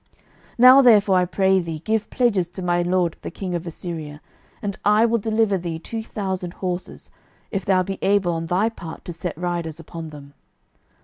[0.13, 0.19] 12:018:023
[0.57, 4.19] Now therefore, I pray thee, give pledges to my lord the king of Assyria,
[4.59, 7.11] and I will deliver thee two thousand horses,
[7.51, 10.33] if thou be able on thy part to set riders upon them.